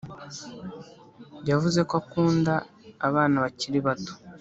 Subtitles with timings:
[1.49, 2.53] yavuze ko akunda
[3.07, 4.13] abana bakiri bato